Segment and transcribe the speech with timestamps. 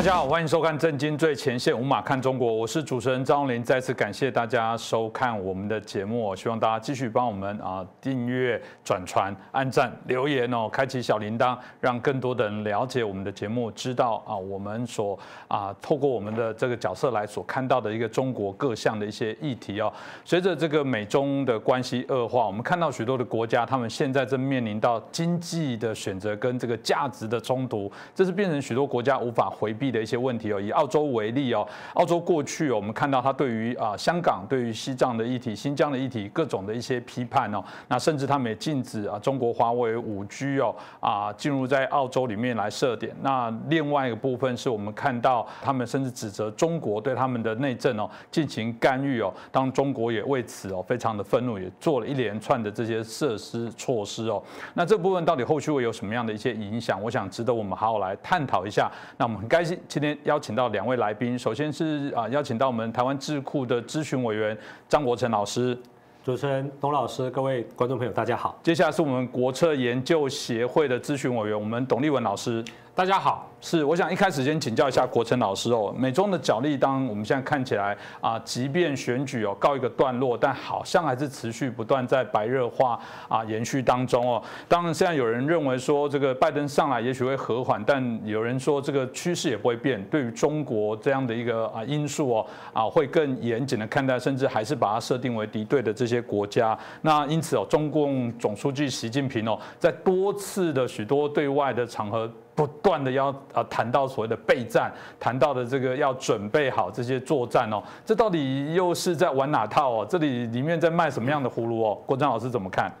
[0.00, 3.62] 大家好，欢迎收看《震惊最前线》，无马看中国，我是主持人张林。
[3.62, 19.92] 再次感谢大家收看我们的节目，希望大家继续帮我们啊订阅、转传、按赞、留言哦，开启小铃铛，让更多的人了解我们的节目，知道啊我们所啊透过我们的这个角色来所看到的一个中国各项的一些议题哦。
[20.24, 29.76] 随着这个美中的关系恶化，我们看到许多的国家，他们现在正面临到经济的选择跟这个价值的冲突，这是变成许多国家无法回。
[29.80, 43.14] 避的一些问题哦，以澳洲为例哦，澳洲过去，我们看到它对于啊香港、对于西藏的议题、新疆的议题各种的一些批判哦，那甚至他们也禁止啊中国华为五 G 哦啊进入在澳洲里面来设点。
[43.22, 54.42] 那另外一个部分是我们看到他们甚至指责中国对他们的内政哦进行干预哦，当中国也为此哦非常的愤怒，也做了一连串的这些设施措施哦。
[54.74, 57.00] 那这部分到底后续会有什么样的一些影响？
[57.02, 58.90] 我想值得我们好好来探讨一下。
[59.16, 59.79] 那我们很开心。
[59.88, 64.56] 今天邀请到两位来宾，首先是啊邀请到我们台湾智库的咨询委员
[64.88, 65.76] 张国成老师，
[66.24, 68.58] 主持人董老师，各位观众朋友大家好。
[68.62, 73.46] 接下来是我们国策研究协会的咨询委员，我们董立文老师，大家好。
[73.62, 84.42] 是，我想一开始先请教一下国成老师哦，美中的角力，当我们现在看起来啊，即便选举哦告一个段落，但好像还是持续不断在白热化啊延续当中哦。
[84.66, 90.02] 当然，现在有人认为说这个拜登上来也许会和缓，但有人说这个趋势也不会变。
[90.06, 96.76] 对于中国这样的一个啊因素哦啊，会更严谨的看待，甚至还是把它设定为敌对的这些国家。
[97.02, 102.30] 那因此哦，中共总书记习近平哦，在多次的许多对外的场合。
[102.54, 110.06] 不断的要啊谈到所谓的备战，谈到的这个要准备好这些作战哦，这到底又是在玩哪套哦？
[110.08, 111.98] 这里里面在卖什么样的葫芦哦？
[112.06, 112.92] 郭章老师怎么看？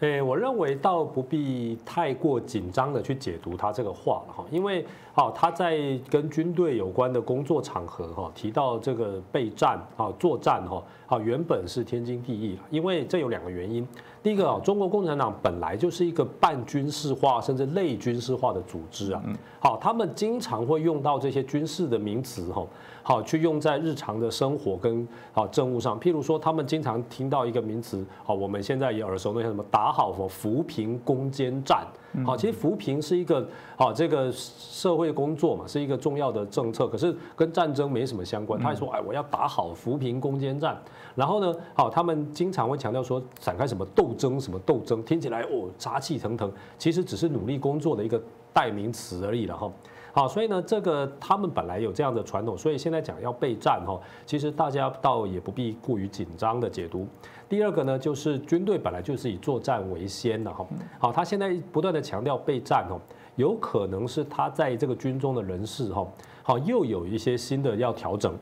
[0.00, 5.78] 诶，我认为倒不必太过紧张的去解读他这个话了哈，因为好他在
[6.08, 13.86] 跟军队有关的工作场合哈提到这个备战啊作战哈啊原本是天经地义因为这有两个原因，
[14.22, 19.22] 第一个啊中国共产党本来就是一个半军事化甚至类军事化的组织啊，
[19.60, 22.66] 好他们经常会用到这些军事的名词哈。
[23.04, 25.98] 好，去用在日常的生活跟好政务上。
[25.98, 31.84] 譬如说，他们经常听到一个名词，好，我们现在也耳熟能详，什么打好什么扶贫攻坚战。
[32.24, 33.44] 好，其实扶贫是一个
[33.74, 38.60] 好这个社会工作嘛，是一个重要的政策，可是跟战争没什么相关。
[38.60, 40.78] 他还说，哎，我要打好扶贫攻坚战。
[41.14, 49.72] 然后呢，好，他们经常会强调说，展开什么斗争，什么斗争，听起来哦，杀气腾腾，其实只是努力工作的一个代名词而已了哈。
[50.14, 57.06] 好，所以呢，这个他们本来有这样的传统，所以现在讲要备战哈，其实大家倒也不必过于紧张的解读。
[57.48, 60.66] 第二个呢，就是军队本来就是以作战为先的哈。
[60.98, 63.00] 好，他现在不断的强调备战哦，
[63.36, 66.06] 有可能是他在这个军中的人事哈，
[66.42, 68.34] 好又有一些新的要调整。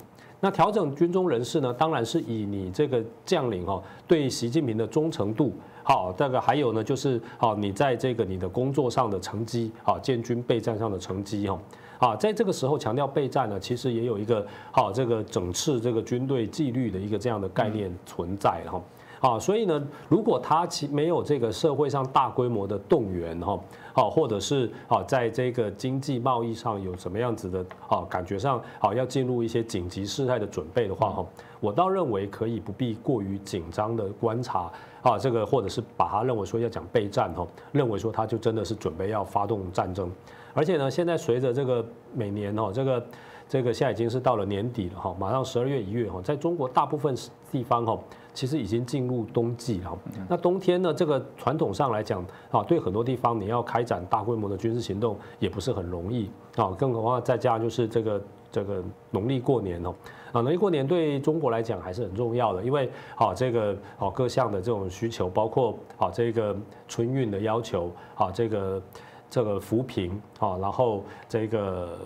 [0.42, 5.52] 那调整军中人士呢，当然是以你这个将领哈对习近平的忠诚度。
[5.82, 11.60] 好，这个还有呢，就是好，你在这个你的工作上的成绩，好，建军备战上的成绩，哈，
[11.98, 18.80] 啊，在这个时候强调备战呢，其实也有一个好，这个整治这个军队纪律的一个这样的概念存在，哈，
[19.20, 23.58] 啊，所以呢，如果他其没有这个社会上大规模的动员，哈。
[23.92, 27.58] 好，或者是好，在这个经济贸易上有什么样子的
[27.88, 28.06] 啊？
[28.08, 31.26] 感觉上好，要进入一些紧急事态的准备的话，哈，
[31.58, 34.70] 我倒认为可以不必过于紧张的观察
[35.02, 40.08] 啊，这个或者是把它认为说要讲备战，哈，认为说他就真的是准备要发动战争，
[40.54, 43.04] 而且呢，现在随着这个每年哈，这个
[43.50, 47.14] 这个现在已经是到了年底了哈，马上十二月一月哈，在中国大部分
[47.50, 47.98] 地方哈。
[48.32, 49.98] 其实已经进入冬季了。
[50.28, 50.94] 那冬天呢？
[50.94, 56.70] 这个传统上来讲啊，对很多地方你要开展大规模的军事行动也不是很容易啊。
[56.78, 58.22] 更何况再加上就是这个
[58.52, 58.80] 这个
[59.10, 59.92] 农历过年哦
[60.32, 66.56] 啊，农历过年对中国来讲还是很重要的，因为啊这个啊各项的这种需求，包括啊这个
[66.86, 68.82] 春运的要求啊这个
[69.28, 71.98] 这个扶贫啊，然后这个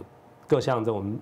[0.49, 1.15] 各项这种。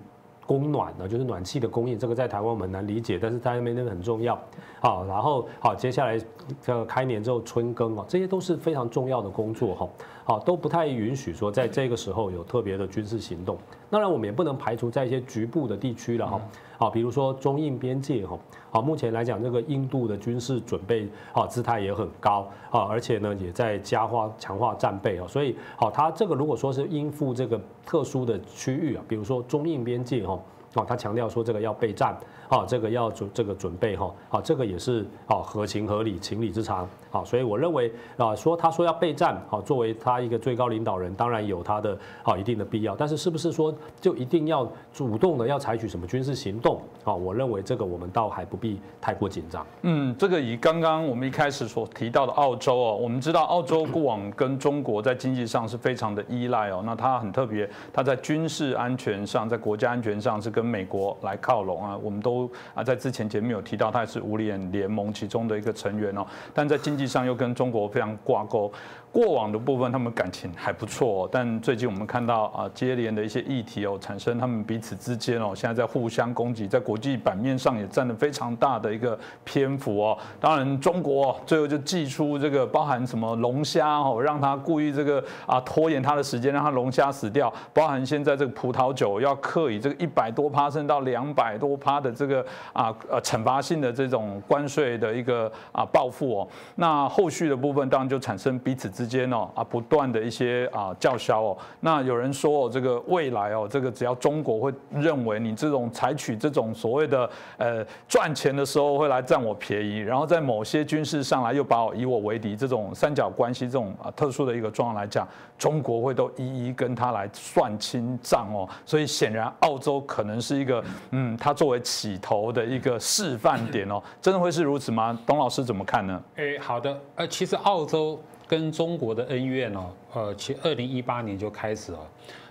[0.45, 4.39] 供暖呢，就是暖气的供应，这个在台湾我们很难理解，但是在那边那个很重要。
[4.79, 6.19] 好，然后好，接下来
[6.61, 9.89] 这个开年之后春耕啊，这些都是非常重要的工作哈。
[10.25, 13.57] 好，都不太允许说在这个时候有特别的军事行动。
[13.89, 16.41] 当然，我们也不能排除在一些局部的地区了哈。
[16.77, 18.37] 好，比如说中印边界哈。
[18.71, 25.27] 好，目前来讲，这个印度的军事准备啊姿态也很高啊，而且呢也在加化强化战备啊。
[25.27, 30.39] 所以好，它这个如果说是应付这个特殊的区域啊，比如说中印边界哈。
[30.73, 32.17] 啊，他强调说这个要备战，
[32.49, 43.71] 啊，这个要准这个准备哈，啊，这个也是啊合情合理、情理之常，好，所以我认为啊，说他说要备战，好，作为他一个最高领导人，当然有他的啊一定的必要，但是是不是说
[44.01, 46.81] 就一定要主动的要采取什么军事行动？
[47.03, 49.63] 啊，我认为这个我们倒还不必太过紧张。
[49.83, 61.95] 嗯，这个以刚刚我们一开始所提到的澳洲哦，我们知道澳洲过往跟中国在经济上是非常的依赖哦，那它很特别，它在军事安全上，在国家安全上是跟美国来靠拢啊。
[62.01, 66.25] 我们都啊在之前节目有提到，它也是五眼联盟其中的一个成员哦，
[66.55, 68.71] 但在经济际上又跟中国非常挂钩。
[69.13, 80.17] 过往的部分，他们感情还不错，但最近我们看到啊，接连的一些议题哦，产生他们彼此之间哦，现在在互相攻击，在国际版面上也占了非常大的一个篇幅哦。
[80.39, 92.43] 当然，中国最后就寄出这个包含什么龙虾哦，让他故意这个啊拖延他的时间，让他龙虾死掉，包含现在这个葡萄酒要刻以这个一百多趴升到两百多趴的这个
[92.73, 96.47] 啊呃惩罚性的这种关税的一个啊报复哦。
[96.77, 99.02] 那后续的部分当然就产生彼此之。
[99.03, 115.27] 之间哦啊不断的一些啊叫嚣哦，那有人说哦这个未来哦这个只要中国会认为你这种采取这种所谓的呃赚钱的时候会来占我便宜，然后在某些军事上来又把我以我为敌这种三角关系这种啊特殊的一个状况来讲，
[115.57, 125.19] 中国会都一一跟他来算清账哦，所以显然澳洲可能是一个嗯他作为起头的一个示范点哦，真的会是如此吗？
[125.25, 126.23] 董老师怎么看呢？
[126.37, 128.17] 哎，好的，呃，其实澳洲。
[128.53, 131.99] 跟中国的恩怨哦，呃，其二零一八年就开始了，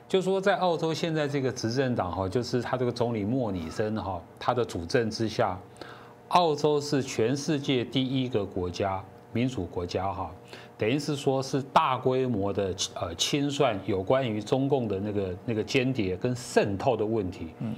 [0.08, 5.56] 就说在澳洲现在这个执政党哈，就是他这个总理莫里森哈，他的主政之下，
[6.30, 9.00] 澳洲是全世界第一个国家
[9.32, 10.28] 民主国家哈，
[10.76, 17.72] 等于是说是大规模的呃清算有关于中共的那个那个间谍跟渗透的问题，嗯，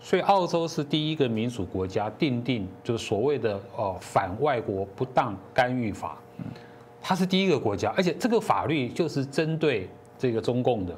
[0.00, 6.44] 所以澳洲是第一个民主国家定定就是所谓的呃反外国不当干预法，嗯。
[7.06, 9.86] 它是第一个国家，而且这个法律就是针对
[10.16, 10.96] 这个中共的，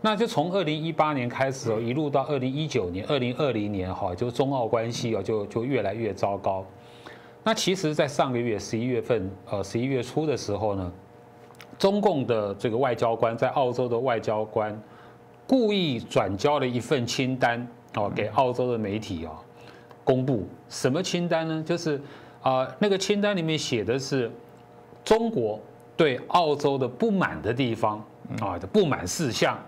[0.00, 6.64] 那就从二零一八年开始哦，一路到二零一九年、二零二零年哈，就中澳关系哦，就就越来越糟糕。
[7.44, 10.90] 那其实，在上个月十一月份，呃，十一月初的时候呢，
[11.78, 14.80] 中共的这个外交官在澳洲的外交官
[15.46, 19.32] 故意转交了一份清单哦，给澳洲的媒体哦
[20.02, 21.62] 公布什么清单呢？
[21.66, 22.00] 就是
[22.40, 24.30] 啊，那个清单里面写的是。
[25.04, 25.60] 中国
[25.96, 28.02] 对澳洲的不满的地方
[28.40, 29.58] 啊的不满事项，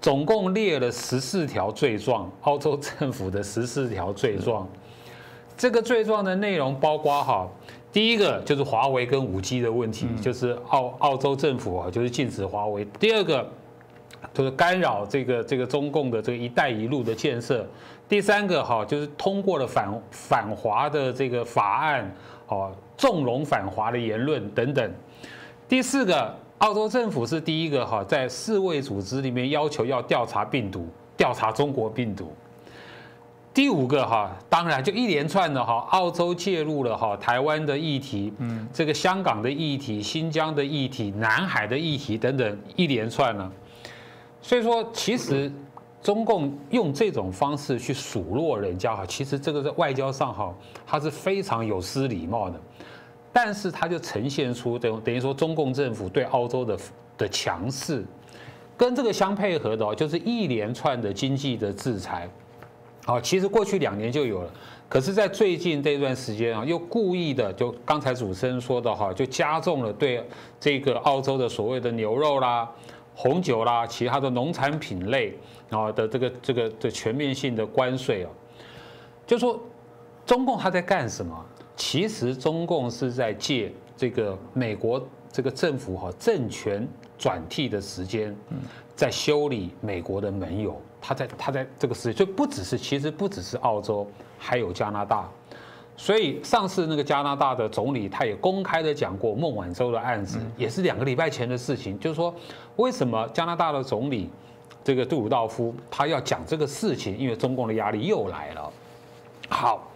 [0.00, 4.66] 总共列了十四条罪状，澳洲政府的十四条罪状。
[5.56, 7.46] 这个罪状的内容包括哈，
[7.92, 12.86] 第一个就是华为跟五 G 的问题，就是澳澳洲政府啊就是禁止华为。
[12.98, 13.46] 第二个
[14.32, 17.66] 就是干扰这个这个中共的这个一带一路的建设。
[18.08, 22.10] 第三个哈就是通过了反反华的这个法案。
[22.48, 24.92] 哦，纵容反华的言论等等。
[25.66, 30.86] 第四个，澳洲政府是第一个哈，在世卫组织里面要求要调查病毒，
[31.16, 32.30] 调查中国病毒。
[33.54, 43.50] 第五个哈，当然就一连串的哈，澳洲介入了哈，台湾的议题，嗯，这个香港的议题、新疆的议题、南海的议题等等一连串呢。
[44.42, 45.50] 所以说，其实。
[46.02, 50.50] 中共用这种方式去数落人家哈，其实这个在外交上哈，
[50.86, 52.58] 它是非常有失礼貌的。
[53.32, 56.78] 但是它就呈现出等等于说中共政府对澳洲的
[57.16, 58.04] 的强势，
[58.76, 62.28] 跟这个相配合的哦，就是一连串的经济的制裁。
[63.04, 64.50] 好，其实过去两年就有了，
[64.88, 70.22] 可是在最近这段时间啊，又故意的就刚才主持人说的哈，就加重了对
[70.58, 72.70] 这个澳洲的所谓的牛肉啦、
[73.14, 75.36] 红酒啦、其他的农产品类。
[75.70, 78.30] 啊的这个这个的全面性的关税啊，
[79.24, 79.56] 就说
[80.26, 81.46] 中共他在干什么？
[81.80, 86.86] 其实中共是在借这个美国这个政府哈政权
[87.18, 88.36] 转替的时间，
[88.94, 90.78] 在修理美国的盟友。
[91.00, 94.06] 他在他在这个时就不只是其实不只是澳洲，
[94.38, 95.26] 还有加拿大。
[95.96, 101.98] 所以上次那个加拿大的总理他也公开的讲过孟晚舟的案子，也是两个礼拜前的事情。
[101.98, 102.34] 就是说
[102.76, 104.28] 为什么加拿大的总理？
[104.84, 108.70] 这个杜鲁道夫他要讲这个事情，因为中共的压力又来了。
[109.48, 109.90] 好，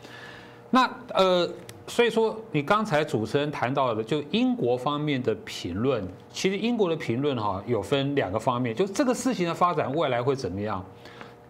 [0.70, 1.46] 那呃，
[1.86, 10.84] 所以说你刚才主持人谈到的，就英国方面的评论，其实英国的评论哈有分两个方面，就这个事情的发展未来会怎么样？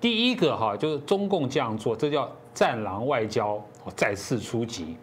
[0.00, 3.62] 第一个哈就是中共这样做，这叫战狼外交
[3.96, 4.96] 再次出击，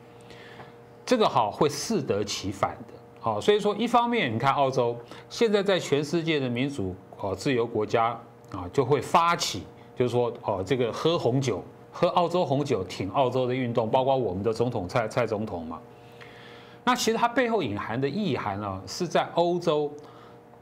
[1.06, 2.94] 这个好会适得其反的。
[3.20, 4.98] 好，所以说一方面你看澳洲
[5.30, 6.96] 现在在全世界的民主。
[7.24, 8.20] 哦，自由国家
[8.50, 9.62] 啊，就会发起
[9.96, 15.80] 就是说哦，这个喝红酒，喝澳洲红酒，挺澳洲的运动，包括我们的总统蔡蔡总统嘛。
[16.84, 19.92] 那其实它背后隐含的意涵呢，是在欧洲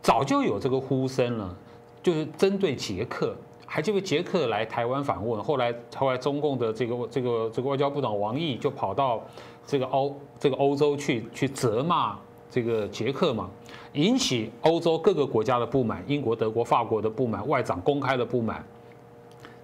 [0.01, 1.55] 早就有这个呼声了，
[2.03, 3.35] 就是针对捷克。
[3.71, 9.21] 还记得捷克来台湾访问，后来后来中共的这个这个这个外交部长王毅就跑到
[9.63, 12.17] 这个欧这个欧洲去去责骂
[12.49, 13.47] 这个捷克嘛，
[13.93, 18.65] 引起欧洲各个国家的不满，英国、德国、法国的不满，外长公开的不满。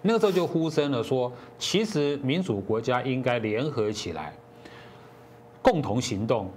[0.07, 4.31] 那个时候就呼声了，说其实民主国家应该联合起来，
[5.63, 6.47] 共同行动，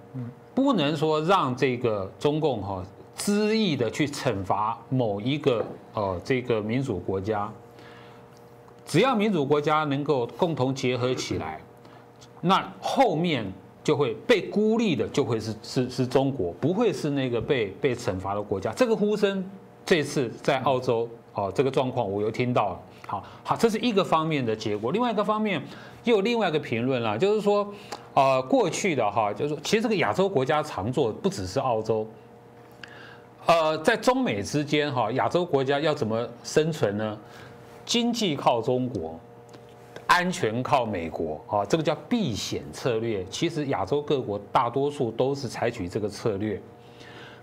[0.55, 2.85] 不能说让这个中共哈。
[3.17, 7.51] 恣意的去惩罚某一个呃这个民主国家，
[8.87, 11.61] 只要民主国家能够共同结合起来，
[12.41, 13.45] 那后面
[13.83, 18.73] 就会被孤立的就会是是是中国，不会是那个被被惩罚的国家。
[18.73, 19.45] 这个呼声
[19.85, 22.81] 这次在澳洲哦这个状况我又听到了。
[23.09, 24.93] 好好，这是一个方面的结果。
[24.93, 25.61] 另外一个方面
[26.05, 27.67] 又有另外一个评论了，就是说
[28.13, 32.07] 呃过去的哈，就是说其实这个亚洲国家常做不只是澳洲。
[33.47, 37.19] 呃，在中美之间，哈，亚洲国家要怎么生存呢？
[37.87, 39.19] 经济靠中国，
[40.07, 43.25] 安全靠美国，啊，这个叫避险策略。
[43.31, 46.61] 其实亚洲各国大多数都是采取这个策略，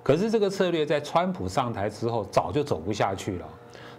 [0.04, 3.46] 可是这个策略在川普上台之后早就走不下去了。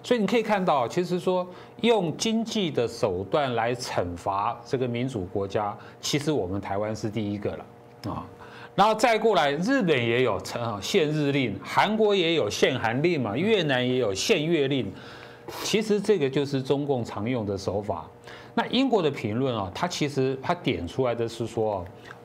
[0.07, 1.45] 所以你可以看到，其实说
[1.81, 8.25] 用经济的手段来惩罚这个民主国家，其实我们台湾是第一个了，啊。
[8.77, 10.41] 然后再过来，日本也有
[10.81, 14.89] 限日令，韩国也有限韩令嘛，越南也有限越令。
[15.65, 18.09] 其实这个就是中共常用的手法。
[18.55, 21.85] 那英国的评论啊，他其实他点出来的是说，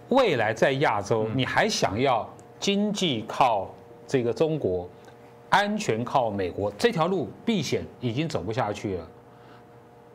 [0.09, 3.73] 未来在亚洲，你还想要经济靠
[4.05, 4.88] 这个中国，
[5.51, 9.08] 安全靠美国，这条路避险已经走不下去了。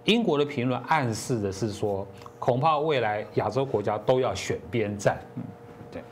[0.04, 2.06] 英国的评论暗示的是说，
[2.38, 5.18] 恐怕未来亚洲国家都要选边站。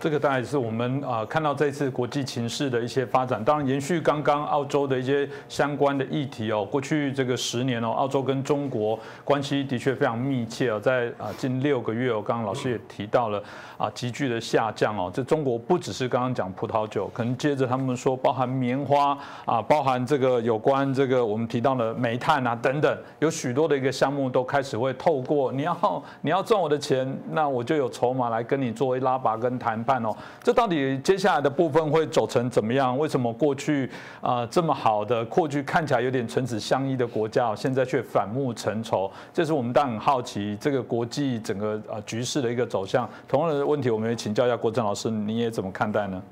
[0.00, 3.42] 这个大概是我们啊看到这次国际情势的一些发展。
[3.44, 6.64] 当然，延续刚刚澳洲的一些相关的议题哦。
[6.64, 10.80] 过去这个十年哦，澳洲跟中国关系的确非常密切哦。
[10.80, 13.42] 在啊近六个月哦，刚刚老师也提到了
[13.76, 15.10] 啊急剧的下降哦。
[15.12, 29.73] 这中国不只是刚刚讲葡萄酒，可能接着他们说包含棉花啊，包含这个有关这个我们提到的煤炭啊等等，有许多的一个项目都开始会透过你要你要赚我的钱，那我就有筹码来跟你作为拉拔跟谈。
[29.74, 32.96] 谈判哦，这到底接下来的部分会走成怎么样？
[32.96, 33.90] 为什么过去
[34.20, 39.10] 啊这么好的，过去看起来有点唇齿相依的国家，现在却反目成仇？
[39.32, 43.08] 这是我们当然很好奇这个国际整个呃局势的一个走向。
[43.26, 46.22] 同样的问题，我们也请教一下郭正老师，你也怎么看待呢？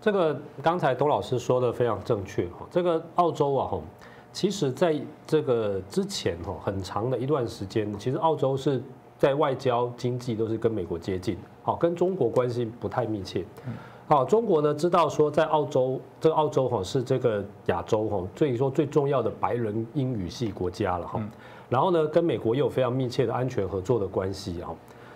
[0.00, 2.64] 这个刚才董老师说的非常正确哈。
[2.70, 3.80] 这个澳洲啊哈，
[4.32, 4.94] 其实在
[5.26, 8.80] 这个之前哈很长的一段时间，其实澳洲是。
[9.18, 13.44] 在外交、经济都是跟美国接近，好，跟中国关系不太密切。
[14.08, 21.20] 好，中国呢知道说在澳洲，这个澳洲哈是这个亚洲哈，所以说最重要的白人英语系国家了哈。
[21.68, 24.68] 然后呢，跟美国也有非常密切的安全合作的关系啊。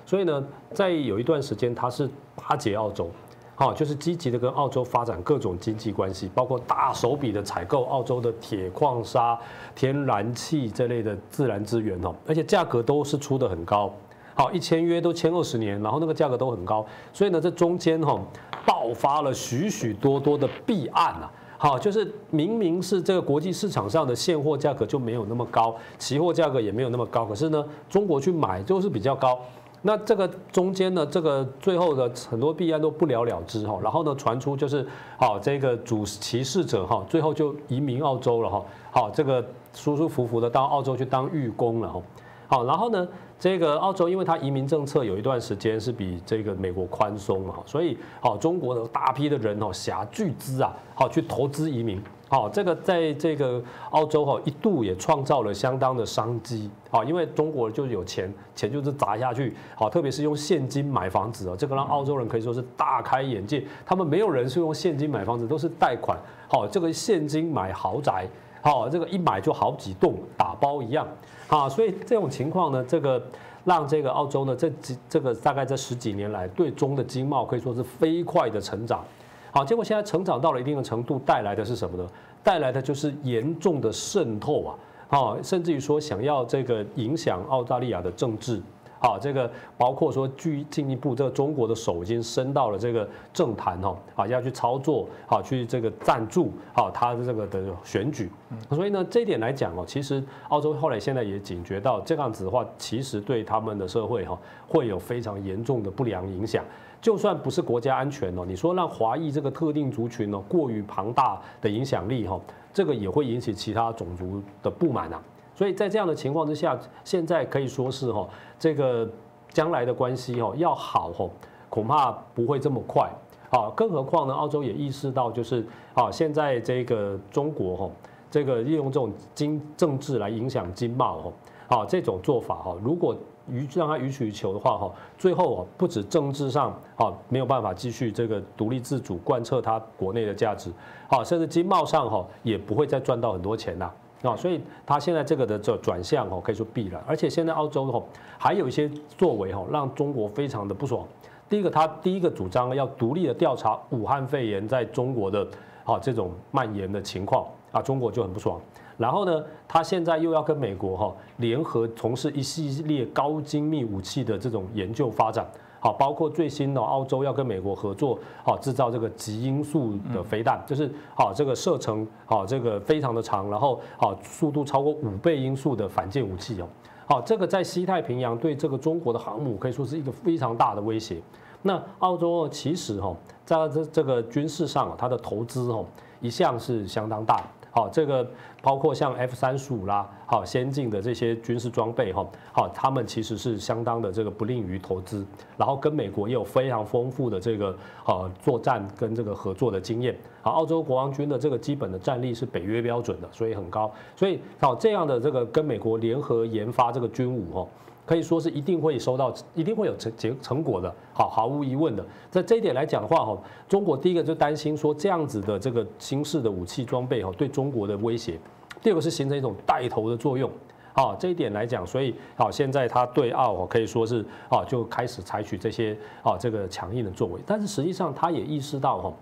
[0.07, 3.11] 所以呢，在有一段时间，它是巴结澳洲。
[3.59, 9.39] 好，就是积极的跟澳洲发展各种经济关系，包括大手笔的采购澳洲的铁矿砂、
[9.75, 13.91] 天然气这类的自然资源哦，而且价格都是出的很高。
[14.39, 18.21] 好，一签约都签二十年，然后那个价格都很高，所以呢，这中间哈
[18.67, 21.33] 爆发了许许多多的弊案啊。
[21.57, 29.39] 好，就是明明是这个国际市场上的现货价格就没有那么高，期货价格也没有那么高，可是呢，中国去买就是比较高。
[29.81, 42.03] 那这个中间呢，这个最后的很多弊案都不了了之哈，然后呢传出就是，好这个主歧视者哈，最后就移民澳洲了哈，好这个舒舒服服的到澳洲去当狱工了哈，
[42.49, 43.09] 好然后呢。
[43.39, 68.27] 这个澳洲，因为它移民政策有一段时间是比这个美国宽松嘛，所以好中国的大批的人哦，辖巨资啊，好去投资移民，好这个在这个澳洲哈一度也创造了相当的商机，好因为中国就有钱，钱就是砸下去，好特别是用现金买房子啊，这个让澳洲人可以说是大开眼界，他们没有人是用现金买房子，都是贷款，好这个现金买豪宅，
[68.67, 71.07] 好这个一买就好几栋，打包一样。
[71.47, 73.23] 啊，所以这种情况呢，这个
[73.65, 79.05] 让这个澳洲呢，这几这个大概这十几年来对中的经贸可以说是飞快的成长。
[79.53, 82.09] 好，结果现在成长到了一定的程度，带来的是什么呢？
[82.43, 84.75] 带来的就是严重的渗透啊，
[85.11, 88.61] 啊，甚至于说想要这个影响澳大利亚的政治。
[89.07, 89.49] 啊，这个
[89.79, 98.29] 包括说进进一步，这个中国的手已经伸到了这个政坛哈，啊，要去操作，好去这个赞助，好他的这个的选举。
[98.71, 104.37] 所以呢，这一点来讲哦，其实澳洲后来现在也警觉到这样子的话，其实对他们的社会哈
[104.67, 106.65] 会有非常严重的不良影响。
[107.01, 112.41] 就算不是国家安全哦，你说让华裔这个特定族群呢过于庞大的影响力哈，
[112.73, 115.23] 这个也会引起其他种族的不满啊。
[115.57, 119.09] 所以在这样的情况之下，现在可以说是哈，这个
[119.49, 121.27] 将来的关系哈要好哈，
[121.71, 123.11] 恐怕不会这么快
[123.49, 123.73] 啊。
[123.75, 127.91] 更何况呢，澳洲也意识到就是啊，现在这个中国哈，
[128.31, 131.33] 这个利用这种经政治来影响经贸
[131.69, 133.17] 哈，啊这种做法哈，如果
[133.49, 140.71] 予让他予取予求的话，哈，最后啊，不止政治上啊没有办法继续这个独立自主贯彻他国内的价值，
[141.09, 143.91] 好，甚至经贸上哈也不会再赚到很多钱呐，
[144.27, 151.07] 啊所以他现在这个的这转向哦，可以说必然，而且现在澳洲吼还有一些作为吼，让中国非常的不爽。
[151.49, 155.47] 第一个，他第一个主张要独立的调查武汉肺炎在中国的
[155.85, 158.61] 啊这种蔓延的情况啊，中国就很不爽。
[158.99, 165.47] 然后呢，他现在又要跟美国哈联合从事一系列高精密武器的这种研究发展，
[165.87, 176.67] 好，包括最新的澳洲要跟美国合作，好制造这个极音速的飞弹，就是好这个射程好这个非常的长，然后好速度超过五倍音速的反舰武器哦，
[177.07, 181.23] 好这个在西太平洋对这个中国的航母可以说是一个非常大的威胁。
[181.63, 183.15] 那澳洲其实哈
[183.45, 185.85] 在这这个军事上它的投资哈
[186.21, 187.45] 一向是相当大。
[187.71, 188.29] 好，这个
[188.61, 195.25] 包括像 F 三十五啦，好先进的这些军事装备哈，好，他们其实是相当的这个不利于投资，
[195.57, 200.15] 然后跟美国也有非常丰富的这个呃作战跟这个合作的经验。
[200.43, 207.67] 好，澳洲国王军的这个基本的战力是北约标准的，所以很高，所以好这样的这个跟美国联合研发这个军武哈。
[208.05, 212.07] 可以说是一定会收到，一定会有成结成果的，好，毫无疑问的。
[212.31, 213.37] 在这一点来讲的话，哈，
[213.69, 218.35] 中国第一个就担心说这样子的这个新式的武器装备，哈，对中国的威胁；
[218.83, 220.51] 第二个是形成一种带头的作用，
[220.93, 229.13] 好，这一点来讲，所以好，现在他对澳可以说是啊，就开始采取这些啊这个强硬的作为，但是实际上他也意识到哈，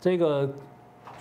[0.00, 0.50] 这个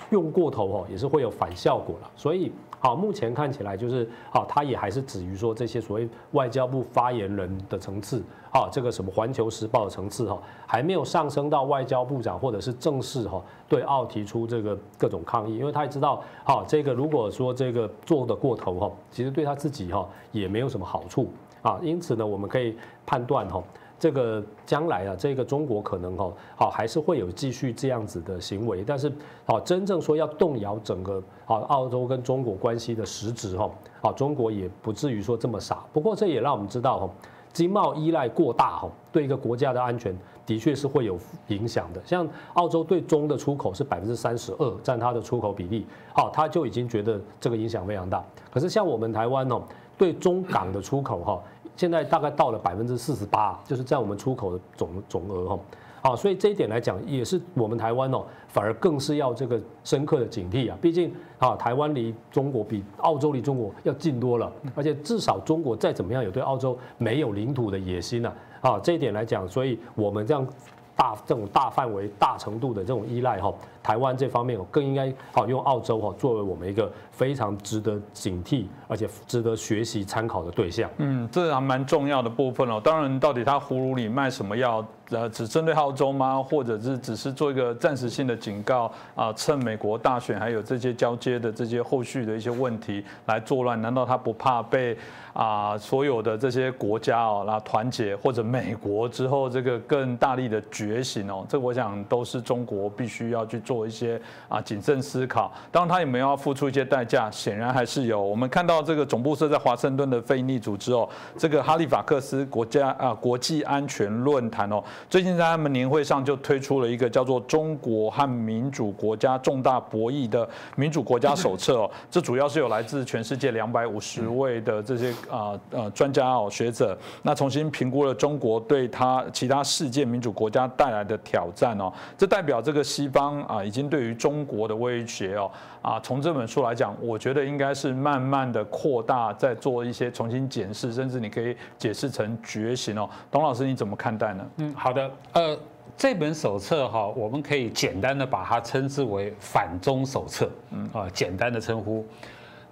[0.09, 2.51] 用过头哈也是会有反效果了，所以。
[2.83, 13.39] 好，目前看起来就是好，他也还是止于说这些所谓外交部发言人的层次，好，这个什么环球时报的层次哈，还没有上升到外交部长或者是正式哈
[13.69, 21.27] 对澳提出这个各种抗议，因为他也知道，好，这个如果说这个做的过头哈，其实对他自己哈也没有什么好处
[21.61, 23.63] 啊，因此呢，我们可以判断哈。
[24.01, 29.13] 这个将来啊，这个中国可能哦好还是会有继续这样子的行为，但是
[29.45, 33.69] 好真正说要动摇整个好澳洲跟中国关系的实质哈
[34.01, 35.85] 好中国也不至于说这么傻。
[35.93, 37.09] 不过这也让我们知道哈，
[37.53, 41.15] 经贸依赖过大哈对一个国家的安全的确是会有
[41.49, 42.01] 影响的。
[42.03, 45.85] 像澳洲对中的出口是百分之三十二，占它的出口比例，
[46.15, 48.25] 好他就已经觉得这个影响非常大。
[48.51, 49.61] 可是像我们台湾哦，
[49.95, 51.39] 对中港的出口哈。
[51.81, 55.59] 现在大概到了百分之四十八，就是在我们出口的总总额哈，
[56.03, 60.77] 啊，所以这一点来讲，也是我们台湾哦，反而更是要这个深刻的警惕啊。
[60.79, 70.47] 毕竟啊，台湾离中国比澳洲离中国要近多了，而且至少中国再怎么样有对澳洲没有领土的野心呐，啊，这一点来讲，所以我们这样
[70.95, 73.51] 大这种大范围、大程度的这种依赖哈。
[73.83, 80.89] 台湾这方面哦，更应该好用澳洲哈作为我们一个非常值得警惕，而且值得学习参考的对象。
[80.97, 82.79] 嗯，这还蛮重要的部分哦。
[82.83, 84.85] 当然，到底他葫芦里卖什么药？
[85.09, 86.41] 呃，只针对澳洲吗？
[86.41, 89.33] 或者是只是做一个暂时性的警告啊？
[89.33, 93.81] 趁美国大选还有这些交接的这些后续的一些问题来作乱？
[93.81, 94.97] 难道他不怕被
[95.33, 101.45] 啊所有的这些国家哦来团结，或者美国之后这个更大力的觉醒哦？
[101.49, 103.59] 这我想都是中国必须要去。
[103.71, 107.31] 做一些啊谨慎思考，当然他有没有要付出一些代价？
[107.31, 108.21] 显然还是有。
[108.21, 111.07] 我们看到这个总部设在华盛顿的非利组织哦，
[111.37, 133.60] 这个哈利法克斯国家啊国际安全论坛哦，最近在他们年会上就推出了一个叫做《中国和民主国家重大博弈的民主国家手册》哦， 这主要是有来自全世界两百五十位的这些啊呃专家哦学者，那重新评估了中国对他其他世界民主国家带来的挑战哦，这代表这个西方啊。
[133.63, 143.09] 已经对于中国的威胁哦啊，从这本书来讲，我觉得应该是慢慢的扩大，在做一些重新检视，甚至你可以解释成觉醒哦。
[143.29, 144.45] 董老师你怎么看待呢？
[144.57, 145.57] 嗯，好的，呃，
[145.97, 152.05] 这本手册哈，我们可以简单的把它称之为反中手册，嗯啊，简单的称呼。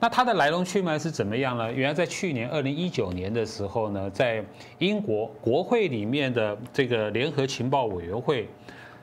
[0.02, 1.70] 那它的来龙去脉是怎么样呢？
[1.74, 4.42] 原来在去年二零一九年的时候呢，在
[4.78, 8.48] 英国国会里面的这个联合情报委员会，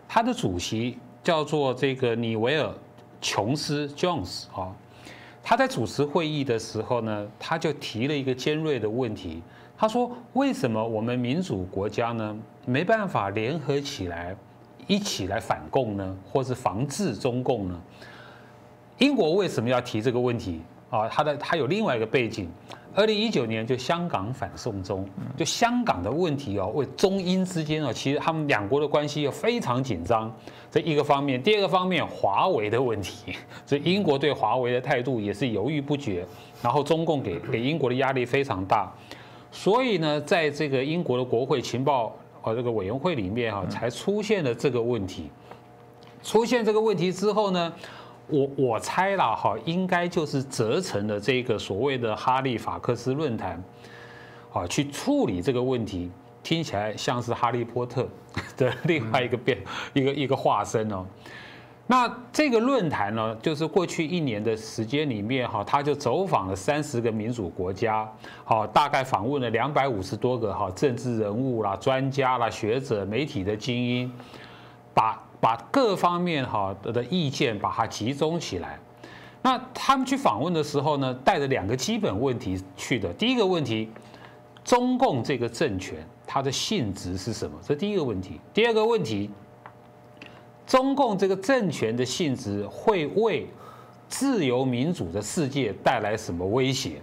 [0.08, 2.68] 它的主席叫做这个尼维尔·
[3.20, 4.70] 琼斯 （Jones） 啊，
[5.42, 9.42] 他在主持会议的时候呢，他就提了一个尖锐的问题，
[9.76, 14.36] 他说：为什么我们民主国家呢没办法联合起来
[14.86, 17.82] 一起来反共呢，或是防治中共呢？
[18.98, 20.60] 英国为什么要提这个问题？
[20.90, 22.48] 啊，他的他有另外一个背景，
[22.94, 25.04] 二零一九年就香港反送中，
[25.36, 30.32] 就香港的问题哦，为中英之间哦，其实他们两国的关系又非常紧张，
[30.76, 33.34] 这一个方面，第二个方面，华为的问题，
[33.64, 36.22] 所以英国对华为的态度也是犹豫不决，
[36.62, 38.92] 然后中共给给英国的压力非常大，
[39.50, 45.30] 所以呢，在这个英国的国会情报呃这个委员会里面哈，才出现了这个问题，
[46.22, 47.72] 出现这个问题之后呢？
[48.26, 53.64] 我我猜了，哈，应该就是责成了这个所谓的哈利法克斯论坛，
[54.52, 56.10] 啊，去处理这个问题，
[56.42, 58.06] 听起来像是哈利波特
[58.56, 59.58] 的另外一个变
[59.92, 61.04] 一个一个化身哦。
[61.86, 68.10] 那这个论坛呢，就是过去一年的时间里面哈，他就走访了三十个民主国家，
[68.44, 74.12] 好，大概访问了两百五十多个哈政治人物啦、专家啦、学者、媒体的精英，
[74.94, 75.22] 把。
[75.38, 78.78] 把各方面哈的意见把它集中起来，
[79.42, 83.12] 那他们去访问的时候呢，带着两个基本问题去的。
[83.12, 83.88] 第一个问题，
[84.64, 87.56] 中共这个政权它的性质是什么？
[87.62, 88.40] 这第一个问题。
[88.52, 89.30] 第二个问题，
[90.66, 93.46] 中共这个政权的性质会为
[94.08, 97.00] 自由民主的世界带来什么威胁？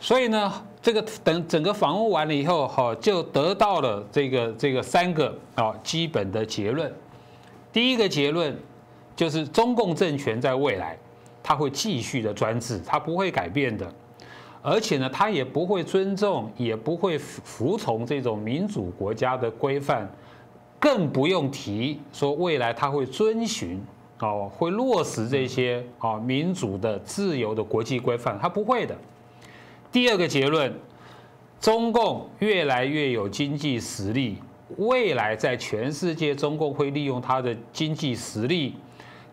[0.00, 6.92] 所以呢，这个等整个访问完了以后，哈，就得到了这个这个三个啊基本的结论。
[7.72, 8.58] 第一个结论
[9.14, 10.98] 就是中共政权在未来，
[11.42, 13.94] 它会继续的专制，它不会改变的，
[14.62, 20.08] 而且呢，他也不会尊重，也不会服从这种民主国家的规范，
[20.78, 23.82] 更不用提说未来他会遵循
[24.20, 28.96] 哦，会落实这些啊民主的、自由的国际规范，他不会的。
[29.90, 30.72] 第二个结论，
[31.60, 34.38] 中共越来越有经济实力。
[34.78, 38.74] 未来在全世界，中共会利用它的经济实力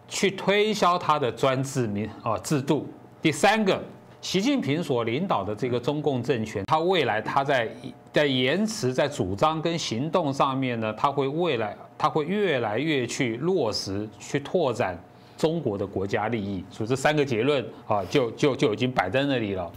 [0.05, 2.85] 去推销它的专制民啊制度。
[3.21, 3.81] 第三个，
[4.21, 7.69] 习近平所领导的这个中共政权，它未来它在
[8.12, 14.97] 在言辞、在主张跟行动上面呢，它会未来它会越来越去落实、去拓展
[15.38, 16.63] 中国的国家利益。
[16.69, 19.71] 所以这三个结论啊，就就就已经摆在那里了。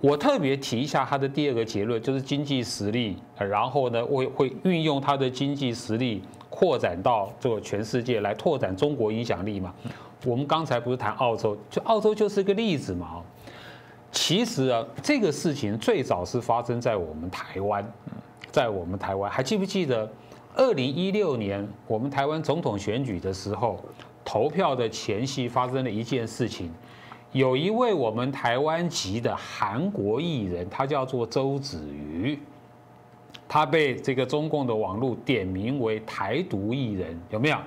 [0.00, 9.74] 我特别提一下他的第二个结论，就是经济实力，然后呢，会会运用他的经济实力扩展到这个全世界来拓展中国影响力嘛。
[10.24, 13.22] 我们刚才不是谈澳洲，就澳洲就是一个例子嘛。
[14.10, 17.92] 其实啊，这个事情最早是发生在我们台湾，
[18.50, 20.10] 在我们台湾，还记不记得
[20.56, 23.78] 二零一六年我们台湾总统选举的时候，
[24.24, 26.72] 投票的前夕发生了一件事情。
[27.32, 32.38] 有一位我们台湾籍的韩国艺人，他叫做周子瑜，
[33.46, 37.58] 他被这个中共的网络点名为台独艺人，有没有？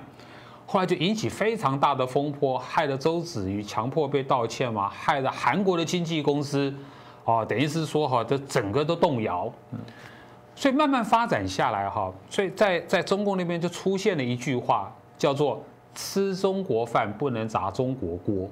[0.72, 6.74] 后来就引起非常大的风波，害得周子瑜强迫被道歉嘛，害得韩国的经纪公司，
[7.26, 9.52] 哦，等于是说哈，这整个都动摇。
[10.54, 15.62] 所以慢慢发展下来哈，所以在在中共那边就出现了一句话，叫做
[15.94, 18.48] “吃中国饭不能砸中国锅”。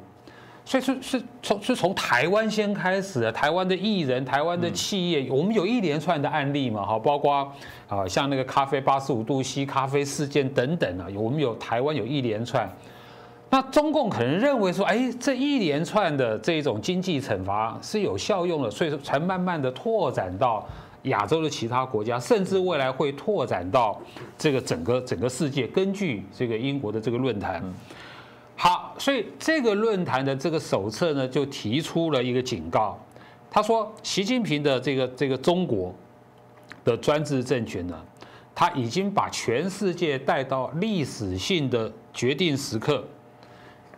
[0.71, 7.53] 所以是是从是从台湾先开始的，台湾的艺人、台湾的企业，我们有一连串的案例嘛，哈，包括
[7.89, 12.71] 啊像那个咖啡八十五度 C 咖啡事件等等啊，我们有台湾有一连串。
[13.51, 20.65] 那中共可能认为说，哎，这一连串的这种经济惩罚是有效用的，所以说才慢慢的拓展到
[21.03, 24.01] 亚洲的其他国家，甚至未来会拓展到
[24.39, 25.67] 这个整个整个世界。
[25.67, 27.61] 根据这个英国的这个论坛。
[28.63, 32.99] 好，所以这个论坛的这个手册呢，就提出了一个警告。
[33.51, 35.95] 他说，习近平的这个这个中国
[36.85, 37.99] 的专制政权呢，
[38.55, 43.03] 他已经把全世界带到历史性的决定时刻，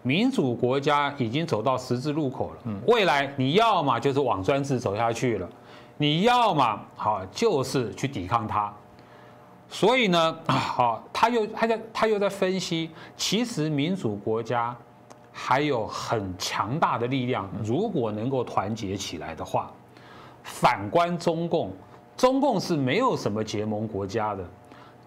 [0.03, 2.72] 民主国家已经走到十字路口了。
[2.87, 5.48] 未来你要么就是往专制走下去了，
[5.96, 8.72] 你要么好就是去抵抗它。
[9.75, 14.77] 所以呢，好，他又他在他又在分析，其实民主国家
[15.33, 19.73] 还有很强大的力量，如果能够团结起来的话，
[20.43, 21.73] 反观中共，
[22.19, 24.45] 中共是没有什么结盟国家的，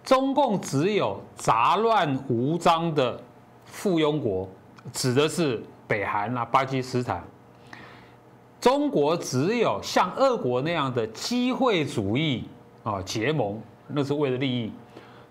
[0.04, 3.22] 中共只有杂乱无章的
[3.66, 4.50] 附庸国，
[4.92, 7.24] 指的是北韩啊、巴基斯坦，
[8.60, 12.46] 中国只有像俄国那样的机会主义
[12.84, 14.72] 啊结盟，那是为了利益。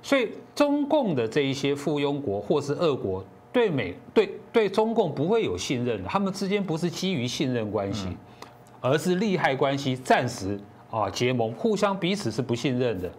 [0.02, 8.08] 所以中共的这一些附庸国或是俄国对美对对中共不会有信任的，他们之间不是基于信任关系，
[8.80, 13.10] 而是利害关系，暂时啊结盟，互相彼此是不信任的。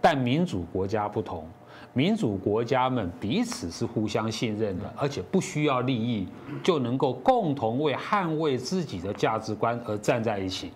[0.00, 1.48] 但民主国家不同。
[1.94, 6.28] 民主国家们彼此是互相信任的，而且不需要利益
[6.62, 10.70] 就能够共同为捍卫自己的价值观而站在一起。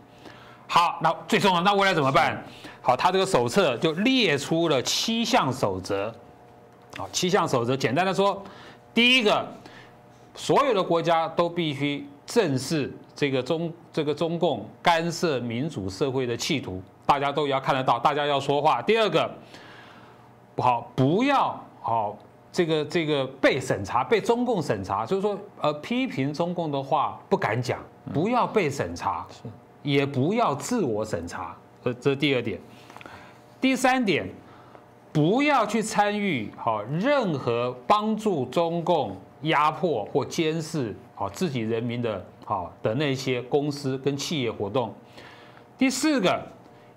[0.72, 2.40] 好，那最重要，那未来怎么办？
[2.80, 6.14] 好，他这个手册就列出了七项守则。
[6.96, 8.40] 好，七项守则，简单的说，
[8.94, 9.44] 第一个，
[10.32, 18.80] 所有的国家都必须正视这个中这个中共干涉民主社会的企图，大家都要看得到，大家要说话。
[18.80, 19.28] 第二个。
[20.56, 22.16] 好，不要好，
[22.52, 27.80] 这个这个被审查，被中共审查，就是说，呃，批评中共的话不敢讲，
[28.12, 29.26] 不要被审查，
[29.82, 32.60] 也不要自我审查，这这第二点。
[33.60, 34.28] 第三点，
[35.12, 44.94] 不要去参与好任何帮助中共压迫或监视好自己人民的好的那些公司跟企业活动。
[45.76, 46.42] 第四个，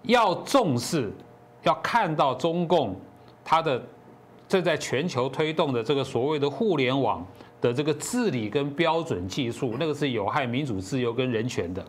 [0.03, 1.11] 要重视，
[1.63, 2.95] 要看到中共。
[3.45, 3.83] 它的
[4.47, 7.25] 正在全球推动的这个所谓的互联网
[7.59, 11.85] 的这个治理跟标准技术，那个是有害民主自由跟人权的。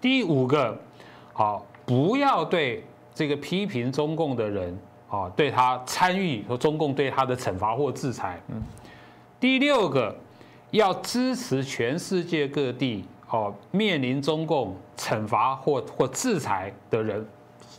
[0.00, 0.78] 第五个，
[1.32, 2.84] 好，不要对
[3.14, 8.40] 这个批评中共的人啊，对他参与和中共对他的惩罚或制裁。
[8.48, 8.62] 嗯。
[9.40, 10.14] 第六个，
[10.70, 17.26] 要支持全世界各地哦面临中共惩罚或或制裁的人。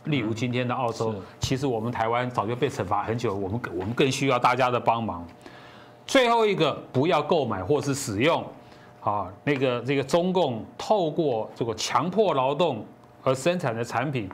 [0.04, 5.22] 例如今天的澳洲，其实我们台湾早就被惩罚很久，我们我们更需要大家的帮忙。
[6.06, 8.42] 最后一个，不要购买或是使用，
[9.00, 12.84] 啊，那个这个中共透过这个强迫劳动
[13.22, 14.28] 而生产的产品、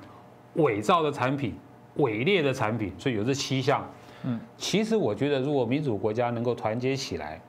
[0.55, 1.55] 伪造的产品、
[1.97, 3.85] 伪劣的产品，所以有这七项。
[4.25, 7.41] 嗯，其实我觉得，如果民主国家能够团结起来。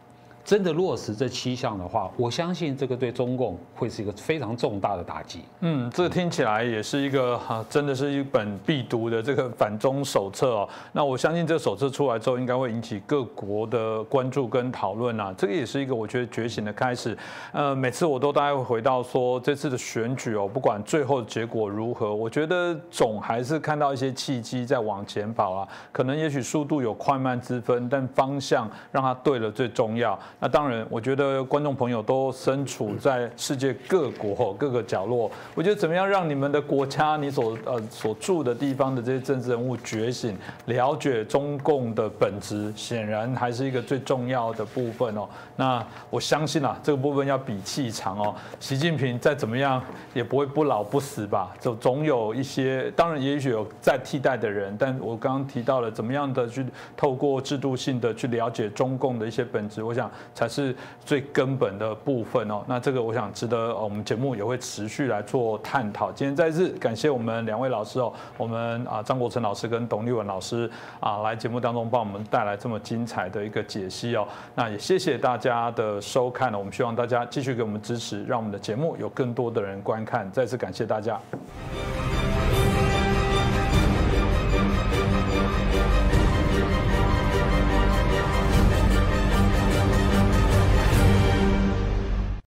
[0.48, 5.42] 真的落实这七项的话，我相信这个对中共会是一个非常重大的打击。
[5.60, 10.70] 嗯，这听起来也是一个哈，真的是一本必读的这个反中手册哦。
[10.94, 15.36] 那我相信这手册出来之后，应该会引起各国的关注跟讨论啊。
[15.38, 17.18] 这个也是一个我觉得觉醒的开始。
[17.52, 25.68] 呃，每次我都大概会回到说，这次的选举哦，不管最后结果如何，我觉得总还是看到一些契机在往前跑啊。
[25.92, 30.18] 可能也许速度有快慢之分，但方向让它对了最重要。
[30.40, 35.32] 那当然，我觉得观众朋友都身处在世界各国各个角落。
[35.56, 45.28] 我觉得怎么样让你们的国家、你所呃所住的地方的这些政治人物觉醒，了解中共的本质，显然还是一个最重要的部分哦。
[45.56, 48.36] 那我相信啊，这个部分要比气长哦。
[48.60, 49.82] 习近平再怎么样
[50.14, 51.52] 也不会不老不死吧？
[51.60, 54.76] 就总有一些，当然也许有再替代的人。
[54.78, 56.64] 但我刚刚提到了怎么样的去
[56.96, 60.08] 透过制度性的去了解中共的一些本质，我想。
[60.34, 62.64] 才是最根本的部分哦。
[62.68, 66.12] 那这个我想值得我们节目也会持续来做探讨。
[66.12, 74.28] 今天在日，感谢我们两位老师哦，我们啊张国成老师跟董立文老师啊来节目当中帮我们带来这么精彩的一个解析哦。
[74.56, 80.30] 那也谢谢大家的收看了，我们希望大家继续给我们支持，让我们的节目有更多的人观看。
[80.32, 81.20] 再次感谢大家。